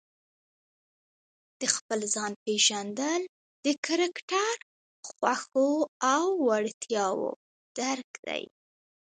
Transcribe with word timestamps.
د 1.59 1.61
خپل 1.75 1.99
ځان 2.13 2.31
پېژندل 2.45 3.21
د 3.65 3.67
کرکټر، 3.85 4.55
خوښو 5.07 5.69
او 6.13 6.23
وړتیاوو 6.47 7.29
درک 7.77 8.11
دی. 8.27 8.43